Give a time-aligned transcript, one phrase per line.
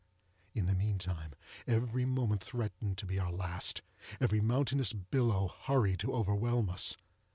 [0.55, 1.33] In the meantime
[1.67, 6.97] every moment threatened to be our last—every mountainous billow hurried to overwhelm us.